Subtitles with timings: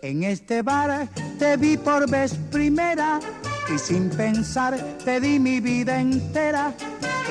[0.00, 3.18] En este bar te vi por vez primera
[3.74, 6.72] y sin pensar te di mi vida entera.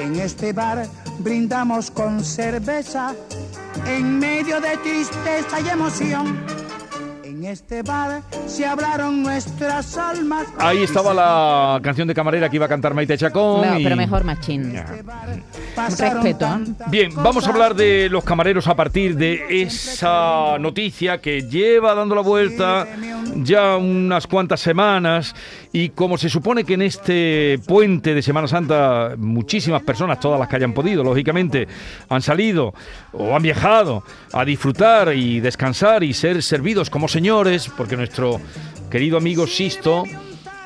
[0.01, 0.85] En este bar
[1.19, 3.15] brindamos con cerveza
[3.87, 6.56] en medio de tristeza y emoción.
[7.47, 10.47] Este bar se hablaron nuestras almas.
[10.57, 13.65] Ahí estaba la canción de camarera que iba a cantar Maite Chacón.
[13.65, 14.73] No, y- pero mejor machín.
[15.73, 16.85] Pasaron Respeto, ¿eh?
[16.89, 22.15] Bien, vamos a hablar de los camareros a partir de esa noticia que lleva dando
[22.15, 22.85] la vuelta
[23.37, 25.33] ya unas cuantas semanas
[25.71, 30.49] y como se supone que en este puente de Semana Santa muchísimas personas, todas las
[30.49, 31.65] que hayan podido, lógicamente,
[32.09, 32.73] han salido
[33.13, 34.03] o han viajado
[34.33, 38.41] a disfrutar y descansar y ser servidos como señores, porque nuestro
[38.89, 40.03] querido amigo Sisto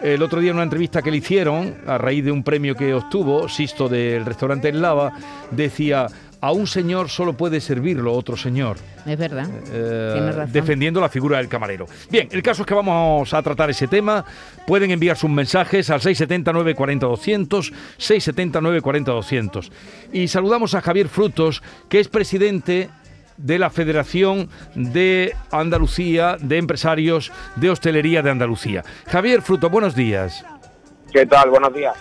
[0.01, 2.93] el otro día en una entrevista que le hicieron, a raíz de un premio que
[2.93, 5.11] obtuvo, Sisto del restaurante El Lava,
[5.51, 6.07] decía,
[6.39, 9.49] a un señor solo puede servirlo otro señor, Es verdad.
[9.69, 10.53] eh, Tienes razón.
[10.53, 11.87] defendiendo la figura del camarero.
[12.09, 14.23] Bien, el caso es que vamos a tratar ese tema.
[14.65, 19.71] Pueden enviar sus mensajes al 679 40 200, 679 40 200.
[20.13, 22.89] Y saludamos a Javier Frutos, que es presidente
[23.41, 28.83] de la Federación de Andalucía de Empresarios de Hostelería de Andalucía.
[29.07, 30.45] Javier Frutos, buenos días.
[31.11, 31.49] ¿Qué tal?
[31.49, 31.95] Buenos días.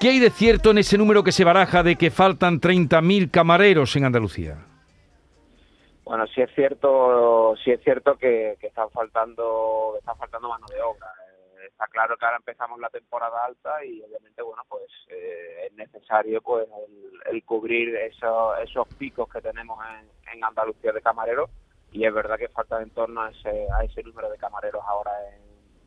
[0.00, 3.94] ¿Qué hay de cierto en ese número que se baraja de que faltan 30.000 camareros
[3.96, 4.56] en Andalucía?
[6.04, 10.82] Bueno, sí es cierto, sí es cierto que, que están faltando, están faltando mano de
[10.82, 11.06] obra.
[11.90, 16.66] Claro que ahora empezamos la temporada alta y obviamente, bueno, pues eh, es necesario pues
[16.88, 21.50] el, el cubrir esos, esos picos que tenemos en, en Andalucía de camareros
[21.92, 25.10] y es verdad que falta en torno a ese, a ese número de camareros ahora
[25.32, 25.44] en-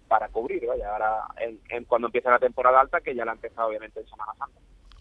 [0.08, 3.36] para cubrir, vaya, ahora en, en cuando empiece la temporada alta, que ya la ha
[3.36, 4.58] empezado obviamente en Semana Santa.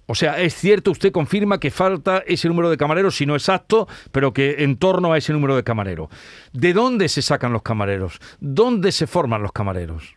[0.09, 3.87] O sea, es cierto, usted confirma que falta ese número de camareros, si no exacto,
[4.13, 6.09] pero que en torno a ese número de camareros.
[6.53, 8.19] ¿De dónde se sacan los camareros?
[8.41, 10.17] ¿Dónde se forman los camareros?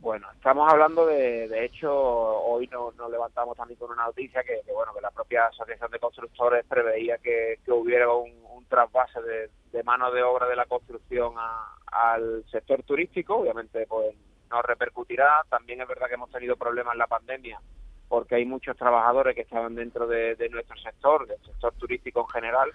[0.00, 4.60] Bueno, estamos hablando de, de hecho, hoy no- nos levantamos también con una noticia que,
[4.64, 8.32] que, bueno, que la propia Asociación de Constructores preveía que, hubiera un,
[8.68, 14.14] trasvase de, de mano de obra de la construcción a- al sector turístico, obviamente pues
[14.50, 17.58] nos repercutirá, también es verdad que hemos tenido problemas en la pandemia
[18.08, 22.28] porque hay muchos trabajadores que estaban dentro de, de nuestro sector, del sector turístico en
[22.28, 22.70] general,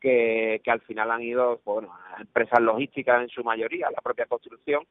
[0.00, 3.92] que, que al final han ido pues, bueno, a empresas logísticas en su mayoría, a
[3.92, 4.84] la propia construcción,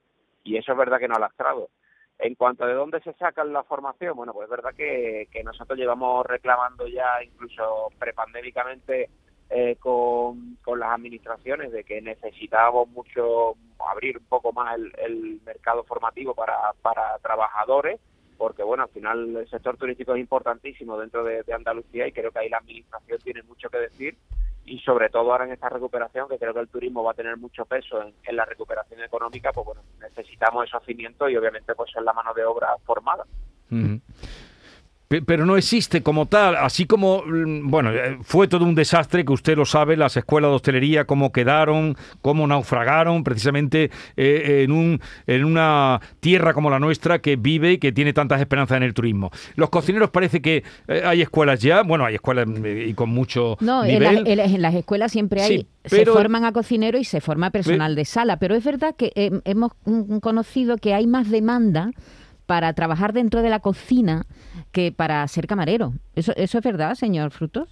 [0.45, 1.69] y eso es verdad que no ha lastrado.
[2.17, 5.77] En cuanto a de dónde se sacan la formación, bueno, pues es verdad que, nosotros
[5.77, 9.09] llevamos reclamando ya incluso prepandémicamente
[9.49, 13.55] eh, con, con las administraciones de que necesitábamos mucho
[13.91, 17.99] abrir un poco más el, mercado formativo para, para trabajadores,
[18.37, 22.31] porque bueno, al final el sector turístico es importantísimo dentro de, de Andalucía y creo
[22.31, 24.17] que ahí la administración tiene mucho que decir
[24.65, 27.37] y sobre todo ahora en esta recuperación, que creo que el turismo va a tener
[27.37, 31.91] mucho peso en, en la recuperación económica, pues bueno, necesitamos esos cimientos y obviamente pues
[31.95, 33.25] es la mano de obra formada.
[33.69, 33.75] Pe-
[35.07, 39.33] Pero no existe como tal, así como, mm, bueno, eh, fue todo un desastre, que
[39.33, 44.99] usted lo sabe, las escuelas de hostelería, cómo quedaron, cómo naufragaron, precisamente eh, en, un,
[45.27, 48.95] en una tierra como la nuestra que vive y que tiene tantas esperanzas en el
[48.95, 49.29] turismo.
[49.55, 53.57] Los cocineros parece que eh, hay escuelas ya, bueno, hay escuelas eh, y con mucho
[53.61, 56.51] No, en, las- en las- en las escuelas siempre hay, Sí, pero- se forman a
[56.51, 60.77] cocineros y se forma personal de sala, pero es verdad que eh, hemos mm, conocido
[60.77, 61.91] que hay más demanda
[62.45, 64.25] para trabajar dentro de la cocina
[64.71, 65.93] que para ser camarero.
[66.15, 67.69] ¿Eso, eso es verdad, señor Frutos?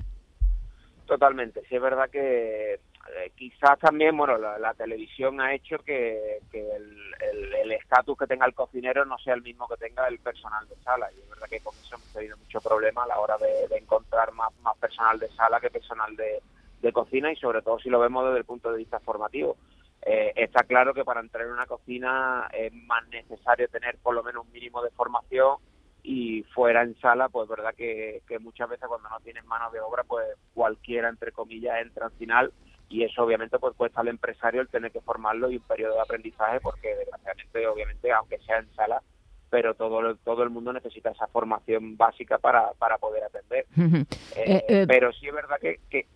[1.06, 7.72] Totalmente, sí es verdad que eh, quizás también, bueno, la, televisión ha hecho que, el
[7.72, 11.09] estatus que tenga el cocinero no sea el mismo que tenga el personal de sala.
[11.12, 14.31] Y es verdad que con eso hemos tenido mucho problema a la hora de, encontrar
[14.31, 18.25] más, más personal de sala que personal de cocina y sobre todo si lo vemos
[18.25, 19.57] desde el punto de vista formativo.
[20.05, 24.23] Eh, está claro que para entrar en una cocina es más necesario tener por lo
[24.23, 25.57] menos un mínimo de formación
[26.03, 29.79] y fuera en sala, pues verdad que, que muchas veces cuando no tienes mano de
[29.79, 32.51] obra, pues cualquiera, entre comillas, entra al final
[32.89, 36.01] y eso obviamente pues cuesta al empresario el tener que formarlo y un periodo de
[36.01, 39.01] aprendizaje porque desgraciadamente, obviamente, aunque sea en sala,
[39.49, 43.65] pero todo, todo el mundo necesita esa formación básica para, para poder atender.
[44.35, 46.07] Eh, Eh, eh, pero sí es verdad que, que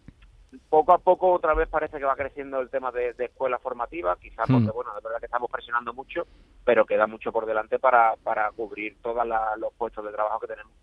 [0.70, 4.16] poco a poco otra vez parece que va creciendo el tema de, de escuela formativa,
[4.20, 4.74] quizás porque, Hmm.
[4.74, 6.26] bueno, de verdad que estamos presionando mucho,
[6.64, 9.26] pero queda mucho por delante para, para cubrir todos
[9.58, 10.74] los puestos de trabajo que tenemos.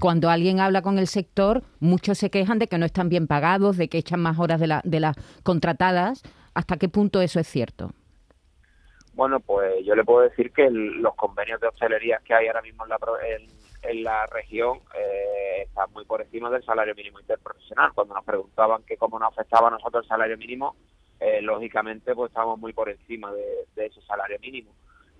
[0.00, 3.76] Cuando alguien habla con el sector, muchos se quejan de que no están bien pagados,
[3.76, 6.22] de que echan más horas de, la- de las contratadas.
[6.54, 7.92] ¿Hasta qué punto eso es cierto?
[9.14, 12.62] Bueno, pues yo le puedo decir que el- los convenios de hostelería que hay ahora
[12.62, 13.48] mismo en la, en,
[13.82, 17.92] en la región eh, están muy por encima del salario mínimo interprofesional.
[17.94, 20.76] Cuando nos preguntaban que cómo nos afectaba a nosotros el salario mínimo,
[21.18, 24.74] eh, lógicamente pues estamos muy por encima de, ese salario mínimo.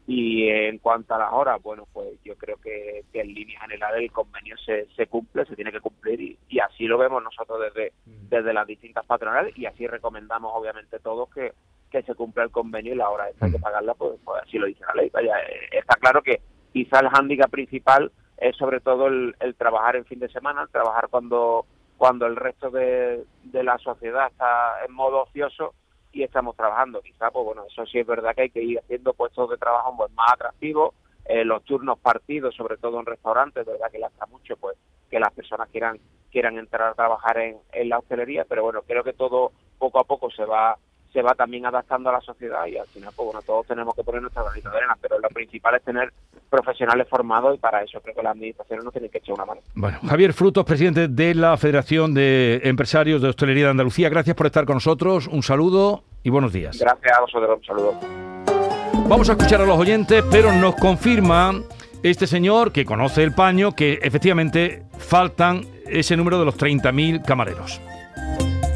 [0.06, 4.10] Y en cuanto a las horas, bueno, pues yo creo que, en línea general el
[4.10, 8.52] convenio se, se cumple, se tiene que cumplir y, así lo vemos nosotros desde, desde
[8.52, 11.52] las distintas patronales y así recomendamos obviamente todos que,
[11.90, 14.58] que se cumpla el convenio y la hora esta hay que pagarla, pues, pues así
[14.58, 15.10] lo dice la ley.
[15.12, 16.40] Vaya, eh, está claro que
[16.72, 18.10] quizá el hándicap principal
[18.40, 21.66] es sobre todo el, trabajar en fin de semana, el trabajar cuando
[21.96, 25.74] cuando el resto de, la sociedad está en modo ocioso
[26.12, 27.02] y estamos trabajando.
[27.02, 29.92] Quizá, pues bueno, eso sí es verdad que hay que ir haciendo puestos de trabajo
[29.92, 30.94] más atractivos,
[31.26, 34.78] eh, los turnos partidos, sobre todo en restaurantes, verdad que lastra mucho pues
[35.10, 36.00] que las personas quieran
[36.30, 40.04] quieran entrar a trabajar en, en la hostelería, pero bueno, creo que todo poco a
[40.04, 40.78] poco se va
[41.12, 44.04] se va también adaptando a la sociedad y al final, pues bueno, todos tenemos que
[44.04, 46.12] poner nuestra granito de arena, pero lo principal es tener
[46.48, 49.60] profesionales formados y para eso creo que las administraciones nos tienen que echar una mano.
[49.74, 54.46] Bueno, Javier Frutos, presidente de la Federación de Empresarios de Hostelería de Andalucía, gracias por
[54.46, 56.78] estar con nosotros, un saludo y buenos días.
[56.78, 58.00] Gracias a vosotros, un saludo.
[59.08, 61.52] Vamos a escuchar a los oyentes, pero nos confirma
[62.02, 67.80] este señor que conoce el paño que efectivamente faltan ese número de los 30.000 camareros.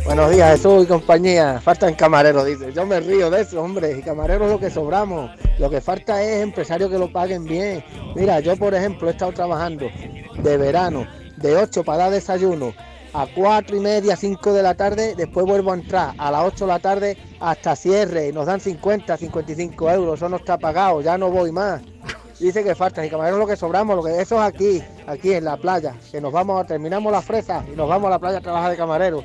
[0.04, 1.58] Buenos días, Jesús y compañía.
[1.62, 2.70] Faltan camareros, dice.
[2.74, 3.96] Yo me río de eso, hombre.
[3.98, 5.30] Y camareros lo que sobramos.
[5.58, 7.82] Lo que falta es empresarios que lo paguen bien.
[8.14, 9.86] Mira, yo, por ejemplo, he estado trabajando
[10.36, 11.06] de verano,
[11.38, 12.74] de 8 para dar desayuno,
[13.14, 15.14] a 4 y media, 5 de la tarde.
[15.16, 18.28] Después vuelvo a entrar a las 8 de la tarde hasta cierre.
[18.28, 20.16] Y nos dan 50, 55 euros.
[20.16, 21.00] Eso no está pagado.
[21.00, 21.80] Ya no voy más.
[22.38, 25.44] Dice que faltan y camareros lo que sobramos, lo que eso es aquí, aquí en
[25.44, 28.38] la playa, que nos vamos, a terminamos la fresa y nos vamos a la playa
[28.38, 29.22] a trabajar de camarero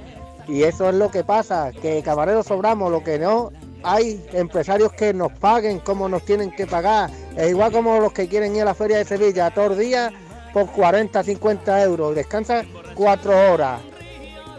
[0.49, 3.51] y eso es lo que pasa, que camareros sobramos, lo que no
[3.83, 7.11] hay empresarios que nos paguen como nos tienen que pagar.
[7.37, 10.11] Es igual como los que quieren ir a la feria de Sevilla todos los días
[10.51, 12.15] por 40, 50 euros.
[12.15, 12.63] Descansa
[12.95, 13.79] cuatro horas.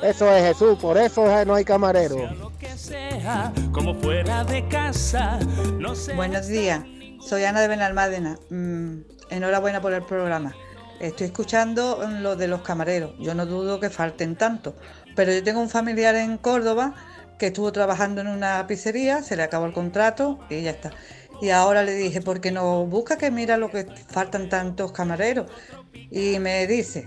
[0.02, 2.16] Eso es Jesús, por eso no hay camarero.
[6.16, 6.84] Buenos días,
[7.20, 8.38] soy Ana de Benalmádena.
[8.48, 9.00] Mm,
[9.30, 10.54] enhorabuena por el programa.
[11.00, 13.12] Estoy escuchando lo de los camareros.
[13.18, 14.74] Yo no dudo que falten tanto,
[15.16, 16.94] pero yo tengo un familiar en Córdoba
[17.38, 20.92] que estuvo trabajando en una pizzería, se le acabó el contrato y ya está.
[21.40, 25.50] Y ahora le dije, ¿por qué no busca que mira lo que faltan tantos camareros?
[26.10, 27.06] Y me dice,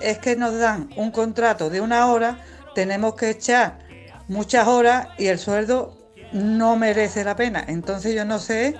[0.00, 2.38] es que nos dan un contrato de una hora,
[2.74, 3.80] tenemos que echar
[4.28, 5.98] muchas horas y el sueldo
[6.32, 7.64] no merece la pena.
[7.66, 8.76] Entonces yo no sé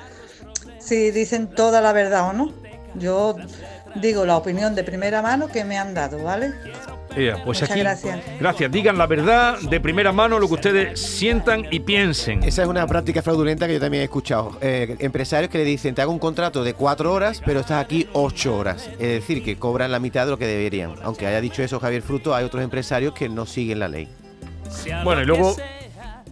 [0.79, 2.53] si dicen toda la verdad o no.
[2.95, 3.37] Yo
[3.95, 6.53] digo la opinión de primera mano que me han dado, ¿vale?
[7.45, 8.21] pues Muchas gracias.
[8.41, 8.73] Gracias.
[8.73, 12.43] Digan la verdad de primera mano, lo que ustedes sientan y piensen.
[12.43, 14.57] Esa es una práctica fraudulenta que yo también he escuchado.
[14.61, 18.09] Eh, empresarios que le dicen, te hago un contrato de cuatro horas, pero estás aquí
[18.13, 18.89] ocho horas.
[18.93, 20.95] Es decir, que cobran la mitad de lo que deberían.
[21.03, 24.09] Aunque haya dicho eso Javier Fruto, hay otros empresarios que no siguen la ley.
[25.05, 25.55] Bueno, y luego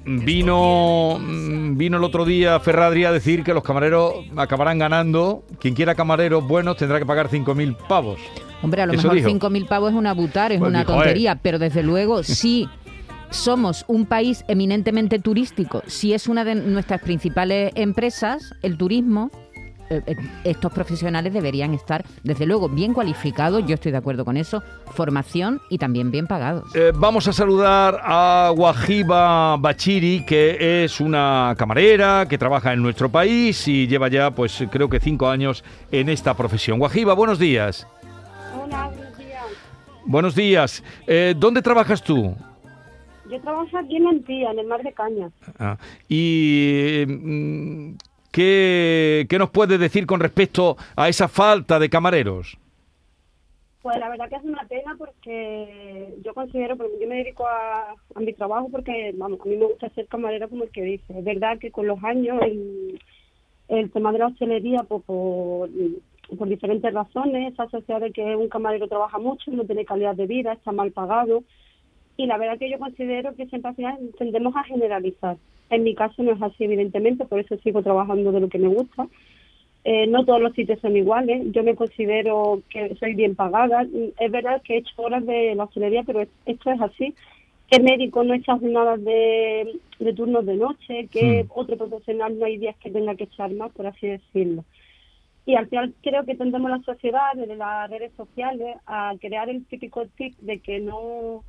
[0.04, 5.44] vino vino el otro día Ferradri a decir que los camareros acabarán ganando.
[5.58, 8.18] Quien quiera camareros buenos tendrá que pagar 5.000 pavos.
[8.62, 11.82] Hombre, a lo mejor 5.000 pavos es una butar, es pues una tontería, pero desde
[11.82, 12.68] luego sí
[13.30, 19.38] somos un país eminentemente turístico, si es una de nuestras principales empresas, el turismo, eh,
[19.38, 19.49] eh,
[20.44, 25.60] estos profesionales deberían estar, desde luego, bien cualificados, yo estoy de acuerdo con eso, formación
[25.68, 26.74] y también bien pagados.
[26.74, 33.10] Eh, vamos a saludar a Wajiba Bachiri, que es una camarera que trabaja en nuestro
[33.10, 36.80] país y lleva ya, pues creo que cinco años en esta profesión.
[36.80, 37.86] Wajiba, buenos días.
[38.54, 39.44] Hola, buenos días.
[40.06, 40.84] Buenos días.
[41.06, 42.34] Eh, ¿Dónde trabajas tú?
[43.30, 45.32] Yo trabajo aquí en Antía, en el Mar de Cañas.
[45.58, 45.76] Ah,
[46.08, 47.04] ¿Y
[49.28, 52.56] ¿qué, nos puedes decir con respecto a esa falta de camareros?
[53.82, 57.94] Pues la verdad que es una pena porque yo considero, porque yo me dedico a,
[58.20, 61.18] mi trabajo porque, vamos, a mí me gusta ser camarera como el que dice.
[61.18, 63.00] Es verdad que con los años el,
[63.68, 65.70] el tema de la hostelería, pues, por
[66.36, 70.26] por diferentes razones, está asociado a que un camarero trabaja mucho, no tiene calidad de
[70.26, 71.42] vida, está mal pagado.
[72.16, 75.36] Y la verdad que yo considero que siempre al final tendemos a generalizar.
[75.70, 78.68] En mi caso no es así, evidentemente, por eso sigo trabajando de lo que me
[78.68, 79.08] gusta.
[79.84, 81.52] Eh, no todos los sitios son iguales.
[81.52, 83.86] Yo me considero que soy bien pagada.
[84.18, 87.14] Es verdad que he hecho horas de la hostelería, pero esto es así.
[87.70, 91.46] Que médico no echa jornadas de, de turnos de noche, que hmm.
[91.54, 94.64] otro profesional no hay días que tenga que echar más, por así decirlo.
[95.46, 99.64] Y al final creo que tendemos la sociedad, desde las redes sociales, a crear el
[99.66, 101.44] típico tic de que no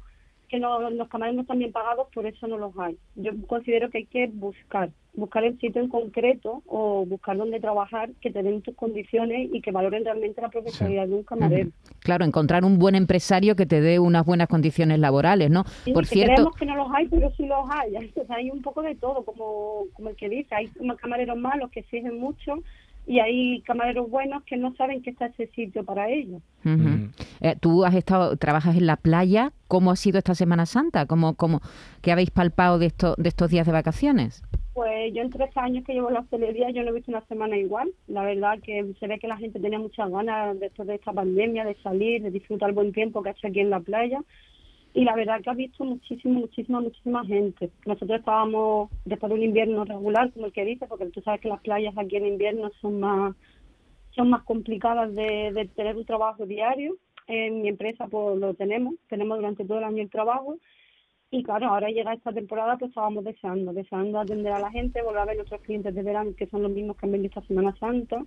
[0.52, 2.98] que no, los camareros no están bien pagados, por eso no los hay.
[3.16, 8.10] Yo considero que hay que buscar, buscar el sitio en concreto o buscar dónde trabajar
[8.20, 11.70] que te den tus condiciones y que valoren realmente la profesionalidad de un camarero.
[12.00, 15.64] Claro, encontrar un buen empresario que te dé unas buenas condiciones laborales, ¿no?
[15.86, 17.96] Sí, Por que cierto, creemos que no los hay, pero sí los hay.
[17.96, 20.54] Entonces, hay un poco de todo, como, como el que dice.
[20.54, 22.56] Hay camareros malos que exigen mucho
[23.06, 26.42] y hay camareros buenos que no saben que está ese sitio para ellos.
[26.64, 27.10] Ujú.
[27.42, 29.52] Eh, tú has estado, trabajas en la playa.
[29.68, 31.06] ¿Cómo ha sido esta Semana Santa?
[31.06, 31.62] ¿Cómo, cómo,
[32.02, 34.44] ¿Qué habéis palpado de, esto, de estos días de vacaciones?
[34.74, 37.26] Pues yo en tres años que llevo en la hostelería yo no he visto una
[37.26, 37.92] semana igual.
[38.08, 41.66] La verdad que se ve que la gente tenía muchas ganas después de esta pandemia
[41.66, 44.22] de salir, de disfrutar el buen tiempo que ha hecho aquí en la playa.
[44.94, 47.70] Y la verdad que ha visto muchísima, muchísima, muchísima gente.
[47.86, 51.48] Nosotros estábamos después de un invierno regular, como el que dice, porque tú sabes que
[51.48, 53.36] las playas aquí en invierno son más
[54.14, 56.98] son más complicadas de, de tener un trabajo diario.
[57.28, 60.58] En mi empresa pues lo tenemos, tenemos durante todo el año el trabajo.
[61.34, 65.22] Y claro, ahora llega esta temporada, pues estábamos deseando, deseando atender a la gente, volver
[65.22, 67.74] a ver nuestros clientes de verano, que son los mismos que han venido esta Semana
[67.80, 68.22] Santa.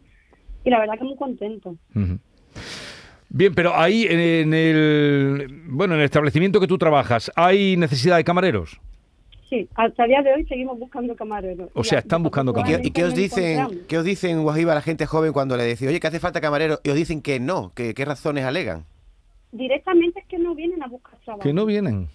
[0.64, 1.76] Y la verdad que muy contento.
[1.94, 2.18] Ujú.
[3.36, 8.22] Bien, pero ahí en el bueno en el establecimiento que tú trabajas, ¿hay necesidad de
[8.22, 8.80] camareros?
[9.50, 11.68] Sí, hasta el día de hoy seguimos buscando camareros.
[11.74, 12.86] O sea, están buscando ¿Y qué, camareros.
[12.86, 15.64] y qué os No dicen, qué os dicen, Guajiba, a la gente joven cuando le
[15.64, 16.78] decís, oye, que hace falta camarero?
[16.84, 18.84] Y os dicen que no, que qué razones alegan.
[19.50, 21.42] Directamente es que no vienen a buscar trabajo.
[21.42, 22.06] Que no vienen.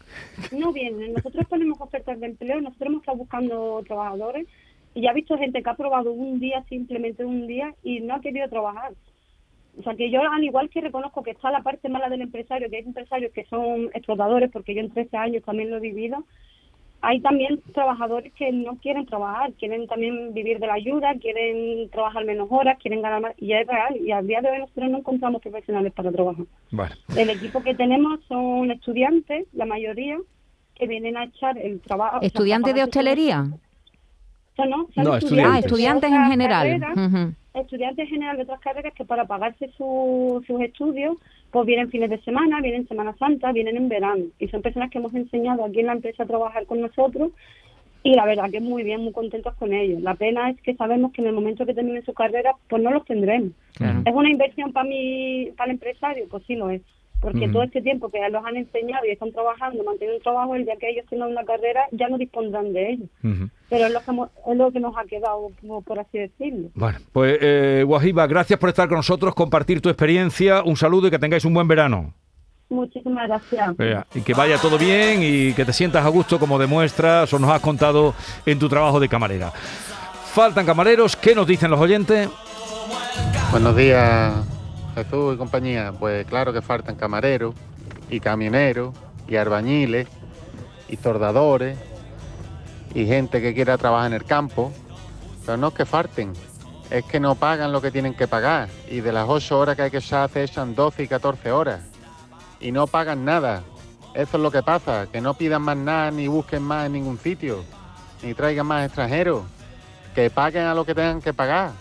[0.57, 1.11] No vienen.
[1.15, 4.47] Nosotros ponemos ofertas de empleo, nosotros hemos estado buscando trabajadores
[4.95, 8.15] y ya he visto gente que ha probado un día, simplemente un día, y no
[8.15, 8.93] ha querido trabajar.
[9.79, 12.69] O sea, que yo al igual que reconozco que está la parte mala del empresario,
[12.69, 16.25] que hay empresarios que son explotadores, porque yo en 13 años también lo he vivido,
[17.01, 22.25] hay también trabajadores que no quieren trabajar, quieren también vivir de la ayuda, quieren trabajar
[22.25, 24.97] menos horas, quieren ganar más, y es real, y al día de hoy nosotros no
[24.97, 26.45] encontramos profesionales para trabajar.
[27.15, 30.17] El equipo que tenemos son estudiantes, la mayoría,
[30.75, 32.17] que vienen a echar el trabajo.
[32.17, 33.43] o sea, ¿Estudiantes de hostelería?
[34.57, 36.11] No, no, son No, estudiantes, Ah, Estudiantes.
[36.11, 36.79] en general.
[36.81, 37.33] carreras.
[37.53, 41.17] Estudiantes en general de otras carreras que para pagarse su- sus estudios,
[41.51, 44.25] pues vienen fines de semana, vienen Semana Santa, vienen en verano.
[44.37, 47.31] Y son personas que hemos enseñado aquí en la empresa a trabajar con nosotros
[48.03, 50.01] y la verdad que muy bien, muy contentos con ellos.
[50.01, 52.91] La pena es que sabemos que en el momento que terminen su carrera, pues no
[52.91, 53.51] los tendremos.
[53.75, 54.03] Claro.
[54.05, 56.25] ¿Es una inversión para mi, para el empresario?
[56.29, 56.81] Pues sí lo es.
[57.21, 57.51] Porque Ujú.
[57.53, 60.75] todo este tiempo que los han enseñado y están trabajando, manteniendo un trabajo, el día
[60.79, 63.05] que ellos tengan una carrera, ya no dispondrán de ello.
[63.23, 63.49] Ujú.
[63.69, 66.69] Pero es lo que, hemos- es lo que nos ha quedado, como por así decirlo.
[66.75, 71.11] Bueno, pues eh, Guajiba, gracias por estar con nosotros, compartir tu experiencia, un saludo y
[71.11, 72.13] que tengáis un buen verano.
[72.69, 73.75] Muchísimas gracias.
[74.15, 77.49] Y que vaya todo bien y que te sientas a gusto como demuestras o nos
[77.49, 78.13] has contado
[78.45, 79.51] en tu trabajo de camarera.
[79.51, 82.29] Faltan camareros, ¿qué nos dicen los oyentes?
[83.51, 84.33] Buenos días,
[85.03, 85.93] Jesús y compañía.
[85.97, 87.55] Pues claro que faltan camareros
[88.09, 88.93] y camioneros
[89.27, 90.07] y albañiles
[90.87, 91.77] y tordadores
[92.93, 94.71] y gente que quiera trabajar en el campo.
[95.45, 96.33] Pero no es que falten,
[96.89, 98.69] es que no pagan lo que tienen que pagar.
[98.89, 101.81] Y de las 8 horas que hay que echar, se echan 12 y 14 horas.
[102.59, 103.63] Y no pagan nada.
[104.13, 107.19] Eso es lo que pasa, que no pidan más nada ni busquen más en ningún
[107.19, 107.63] sitio,
[108.23, 109.43] ni traigan más extranjeros.
[110.15, 111.71] Que paguen a lo que tengan que pagar.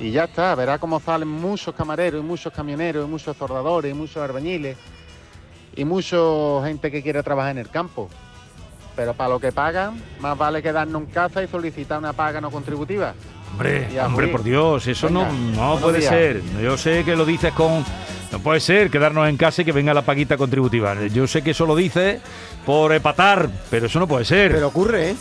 [0.00, 3.94] Y ya está, verá cómo salen muchos camareros y muchos camioneros y muchos soldadores y
[3.94, 4.76] muchos albañiles
[5.76, 6.16] y mucha
[6.64, 8.08] gente que quiere trabajar en el campo.
[8.96, 12.50] Pero para lo que pagan, más vale quedarnos en casa y solicitar una paga no
[12.50, 13.14] contributiva.
[13.52, 14.42] Hombre, hombre, por.
[14.42, 16.10] Dios, eso no, Venga, no puede días.
[16.10, 16.42] ser.
[16.62, 17.84] Yo sé que lo dices con...
[18.32, 20.94] No puede ser quedarnos en casa y que venga la paguita contributiva.
[21.08, 22.20] Yo sé que eso lo dices
[22.64, 24.52] por epatar, pero eso no puede ser.
[24.52, 25.16] Pero ocurre, ¿eh?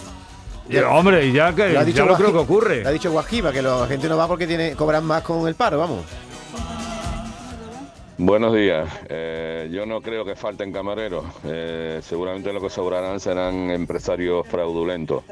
[0.90, 2.84] Hombre, y ya, que, Lo ha ya dicho lo creo que ocurre.
[2.84, 5.56] Lo ha dicho Guajiba, que la gente no va porque tiene cobran más con el
[5.56, 6.06] paro, vamos.
[8.18, 8.88] Buenos días.
[9.08, 11.26] Eh, yo no creo que falten camareros.
[11.46, 15.24] Eh, seguramente lo que sobrarán serán empresarios fraudulentos.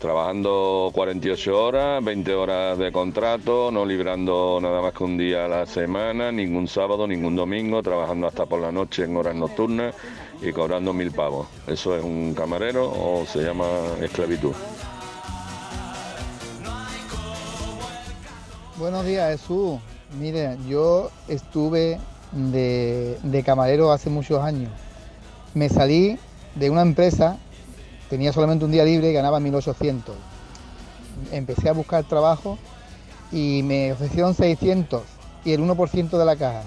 [0.00, 5.48] Trabajando 48 horas, 20 horas de contrato, no librando nada más que un día a
[5.48, 9.94] la semana, ningún sábado, ningún domingo, trabajando hasta por la noche en horas nocturnas
[10.40, 11.48] y cobrando mil pavos.
[11.66, 13.66] ¿Eso es un camarero o se llama
[14.00, 14.54] esclavitud?
[18.78, 19.78] Buenos días, Jesús.
[20.18, 22.00] Mire, yo estuve
[22.32, 24.70] de, de camarero hace muchos años.
[25.52, 26.18] Me salí
[26.54, 27.38] de una empresa,
[28.10, 30.00] tenía solamente un día libre y ganaba 1.800.
[31.30, 32.58] Empecé a buscar trabajo
[33.32, 35.02] y me ofrecieron 600
[35.44, 36.64] y el 1% de la caja.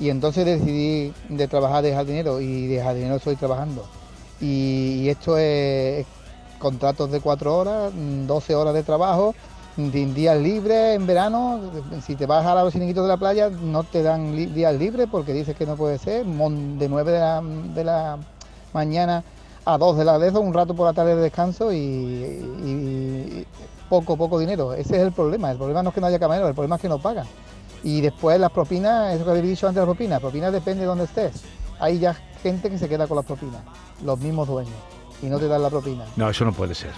[0.00, 3.84] Y entonces decidí de trabajar de jardinero y de jardinero estoy trabajando.
[4.40, 6.06] Y, esto es,
[6.60, 9.34] contratos de 4 horas, mm, 12 horas de trabajo,
[9.76, 11.60] días libres en verano.
[12.06, 15.32] Si te vas a los chiringuitos de la playa no te dan días libres porque
[15.32, 16.24] dices que no puede ser.
[16.24, 18.18] De 9 de la, de la
[18.72, 19.24] mañana
[19.68, 23.44] a dos de la vez, un rato por la tarde de descanso y,
[23.90, 24.72] poco, poco dinero.
[24.72, 25.50] Ese es el problema.
[25.50, 27.26] El problema no es que no haya camareros, el problema es que no pagan.
[27.84, 30.86] Y después las propinas, eso que habéis dicho antes de las propinas, propinas depende de
[30.86, 31.42] dónde estés.
[31.80, 33.60] Hay ya gente que se queda con las propinas,
[34.02, 34.74] los mismos dueños,
[35.22, 36.06] y no te dan la propina.
[36.16, 36.92] No, eso no puede ser.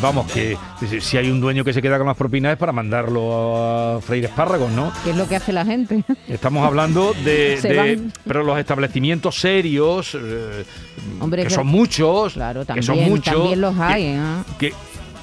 [0.00, 0.56] Vamos, que
[1.00, 3.56] si- hay un dueño que se queda con las propinas es para mandarlo
[3.96, 4.92] a freír espárragos, ¿no?
[5.02, 6.04] ¿Qué es lo que hace la gente?
[6.28, 10.64] Estamos hablando de, pero los establecimientos serios, eh,
[11.20, 14.04] Hombre, que que- son muchos, Claro, que son muchos, también los que- hay.
[14.04, 14.18] ¿eh?
[14.58, 14.72] que,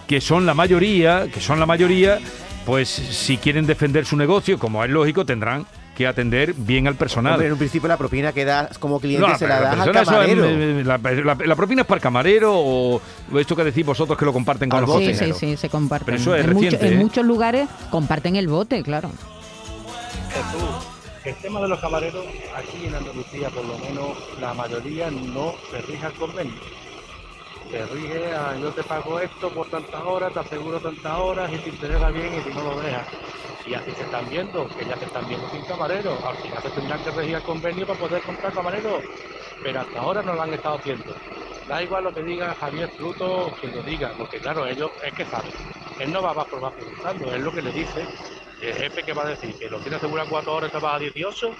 [0.07, 2.19] que son la mayoría, que son la mayoría,
[2.65, 5.65] pues si quieren defender su negocio, como es lógico, tendrán
[6.01, 7.33] que atender bien al personal.
[7.33, 9.79] Hombre, en un principio la propina que das como cliente No, se pero la das
[9.79, 10.83] al persona, camarero.
[10.83, 10.97] la,
[11.35, 13.01] la- la propina es para el camarero o
[13.37, 15.13] esto que decís vosotros que lo comparten con Al los bote.
[15.15, 16.05] Sí, sí, sí, se comparten.
[16.05, 17.03] Pero eso es en, mucho- reciente, en ¿eh?
[17.03, 19.09] muchos lugares comparten el bote, claro.
[20.29, 20.69] Jesús,
[21.25, 25.81] el tema de los camareros, aquí en Andalucía por lo menos la mayoría no se
[25.81, 26.53] rige al convenio.
[27.71, 31.59] Se rige a yo te pago esto por tantas horas, te aseguro tantas horas y
[31.61, 33.09] te interesa bien y si no lo dejas.
[33.63, 36.21] Y así se están viendo, que ya se están viendo sin camareros.
[36.25, 39.05] Al final se tendrán que regir al convenio para poder comprar camareros.
[39.61, 41.21] Pero hasta ahora no lo han estado haciendo.
[41.63, 45.25] Da igual lo que diga Javier Fruto, quien lo diga, porque claro, ellos es que
[45.25, 45.53] saben.
[45.97, 48.09] Él no va por más preguntando, es lo que le dice.
[48.59, 50.99] El jefe que va a decir que lo tiene asegurado cuatro horas te vas a
[50.99, 51.59] 18.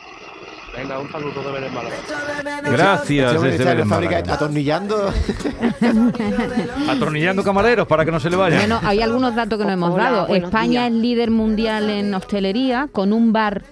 [0.76, 1.96] Venga, un saludo de Belén Málaga.
[2.64, 4.18] Gracias, hombre, desde Belén, Málaga.
[4.34, 5.14] atornillando.
[6.90, 8.60] Atornillando camareros para que no se le vayan.
[8.60, 10.36] Bueno, hay algunos datos que no hemos Hola, dado.
[10.36, 10.94] España días.
[10.94, 13.64] es líder mundial en hostelería, con un bar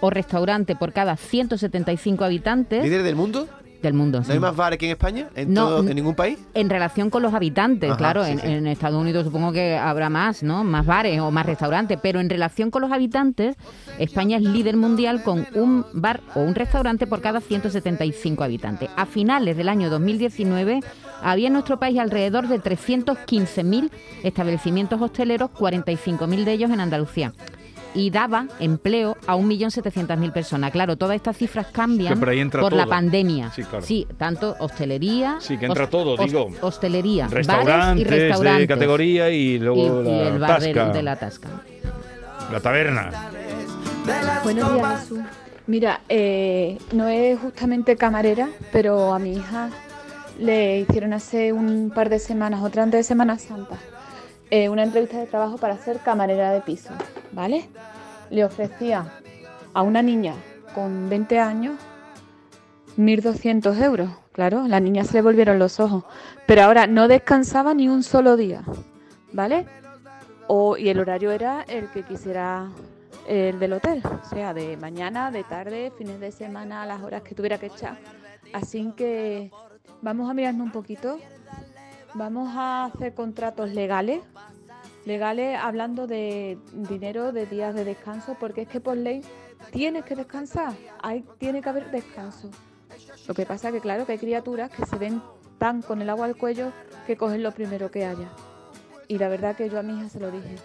[0.00, 3.46] o restaurante por cada 175 habitantes ¿Líder del mundo?
[3.82, 4.18] Del mundo.
[4.18, 4.32] ¿No sí.
[4.32, 5.28] hay más bares que en España?
[5.34, 6.38] ¿En, No, todo- en ningún país?
[6.54, 8.46] En relación con los habitantes, Ajá, claro, sí, en, sí.
[8.46, 10.64] en Estados Unidos supongo que habrá más, ¿no?
[10.64, 13.56] Más bares o más restaurantes, pero en relación con los habitantes,
[13.98, 18.90] España es líder mundial con un bar o un restaurante por cada 175 habitantes.
[18.96, 20.80] A finales del año 2019
[21.22, 23.90] había en nuestro país alrededor de 315.000
[24.22, 27.32] establecimientos hosteleros, 45.000 de ellos en Andalucía.
[27.94, 30.70] Y daba empleo a 1.700.000 personas.
[30.70, 32.20] Claro, todas estas cifras cambian
[32.52, 33.50] por la pandemia.
[33.50, 33.84] Sí, claro.
[34.16, 36.48] tanto hostelería, Sí, que entra todo, digo.
[36.60, 38.68] Hostelería, bares y Restaurantes de restaurantes.
[38.68, 41.48] categoría y luego Y- y la el bar de, tasca, de la tasca.
[42.52, 43.10] la taberna.
[44.44, 45.18] Buenos días, Jesús.
[45.66, 49.68] Mira, eh, no es justamente camarera, pero a mi hija
[50.38, 53.76] le hicieron hace un par de semanas, otra antes de Semana Santa,
[54.50, 56.90] eh, una entrevista de trabajo para ser camarera de piso,
[57.32, 57.68] ¿vale?
[58.30, 59.20] Le ofrecía
[59.72, 60.34] a una niña
[60.74, 61.78] con 20 años
[62.96, 64.10] 1.200 euros.
[64.32, 66.04] Claro, la niña se le volvieron los ojos,
[66.46, 68.62] pero ahora no descansaba ni un solo día,
[69.32, 69.66] ¿vale?
[70.46, 72.68] O, y el horario era el que quisiera
[73.26, 77.34] el del hotel, o sea, de mañana, de tarde, fines de semana, las horas que
[77.34, 77.98] tuviera que echar.
[78.52, 79.50] Así que
[80.02, 81.18] vamos a mirarnos un poquito,
[82.14, 84.20] vamos a hacer contratos legales,
[85.04, 89.22] legales hablando de dinero, de días de descanso, porque es que por ley
[89.70, 92.50] tienes que descansar, hay, tiene que haber descanso.
[93.26, 95.22] Lo que pasa que claro que hay criaturas que se ven
[95.58, 96.72] tan con el agua al cuello
[97.06, 98.28] que cogen lo primero que haya.
[99.08, 100.56] Y la verdad que yo a mi hija se lo dije.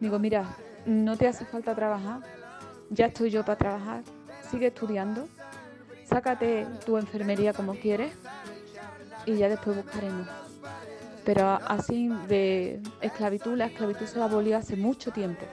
[0.00, 0.56] Digo, mira,
[0.86, 2.20] no te hace falta trabajar,
[2.90, 4.02] ya estoy yo para trabajar,
[4.50, 5.28] sigue estudiando,
[6.04, 8.12] sácate tu enfermería como quieres
[9.26, 10.43] y ya después buscaremos.
[11.24, 15.44] Pero así de esclavitud, la esclavitud se abolió hace mucho tiempo.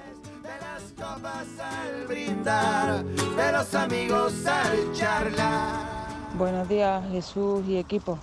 [3.37, 6.01] de los amigos al charlar.
[6.37, 8.17] Buenos días Jesús y equipo.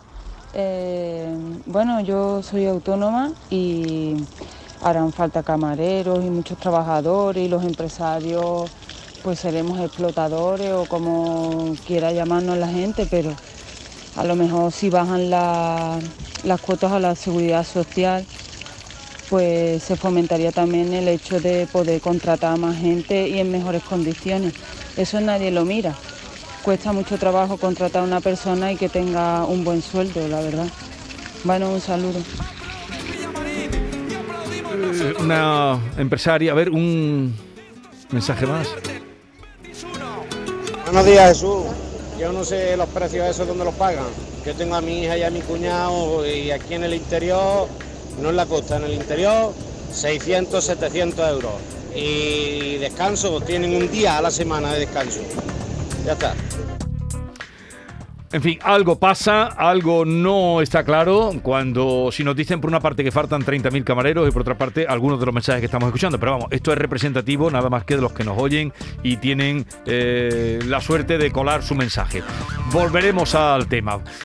[0.55, 1.29] Eh,
[1.67, 4.17] bueno, yo soy autónoma y
[4.83, 8.71] harán falta camareros y muchos trabajadores y los empresarios
[9.23, 13.33] pues seremos explotadores o como quiera llamarnos la gente, pero
[14.19, 15.99] a lo mejor si bajan la-
[16.45, 18.25] las cuotas a la seguridad social
[19.31, 23.83] pues se fomentaría también el hecho de poder contratar a más gente y en mejores
[23.83, 24.55] condiciones.
[24.97, 25.95] Eso nadie lo mira.
[26.63, 30.67] Cuesta mucho trabajo contratar a una persona y que tenga un buen sueldo, la verdad.
[31.45, 32.19] Bueno, un saludo.
[35.01, 37.35] Eh, Una empresaria, a ver, un
[38.11, 38.69] mensaje más.
[40.87, 41.65] Buenos días, Jesús.
[42.19, 44.05] Yo no sé los precios esos dónde los pagan.
[44.45, 47.69] Yo tengo a mi hija y a mi cuñado y aquí en el interior,
[48.21, 49.53] no en la costa, en el interior,
[49.93, 51.53] 600, 700 euros.
[51.95, 55.21] Y descanso, tienen un día a la semana de descanso.
[56.05, 56.35] Ya está.
[58.31, 63.03] En fin, algo pasa, algo no está claro cuando si nos dicen por una parte
[63.03, 66.21] que faltan 30.000 camareros y por otra parte algunos de los mensajes que estamos escuchando.
[66.21, 69.65] Pero vamos, esto es representativo nada más que de los que nos oyen y tienen
[69.87, 72.23] eh, la suerte de colar su mensaje.
[72.71, 74.01] Volveremos al tema.